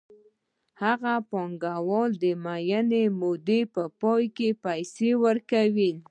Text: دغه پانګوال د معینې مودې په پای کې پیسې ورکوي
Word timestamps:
دغه 0.79 1.13
پانګوال 1.29 2.09
د 2.23 2.25
معینې 2.43 3.03
مودې 3.19 3.61
په 3.73 3.83
پای 4.01 4.25
کې 4.37 4.49
پیسې 4.63 5.11
ورکوي 5.23 5.91